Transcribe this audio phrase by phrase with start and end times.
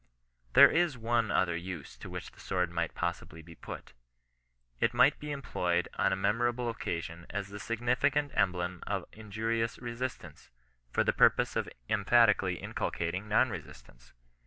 [0.55, 3.93] —There is one other use, to which the sword might possibly be put.
[4.79, 9.77] It might be employed on a me morable occasion as the significant emblem of injurious
[9.77, 10.49] resistance,
[10.89, 14.13] for the purpose of emphatically inculcating non resistance.